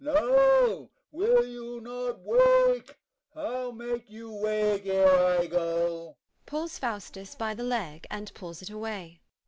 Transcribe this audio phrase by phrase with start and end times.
[0.03, 2.95] ]No, will you not wake?
[3.35, 6.17] I'll make you wake ere I go.
[6.47, 9.21] [Pulls FAUSTUS by the leg, and pulls it away.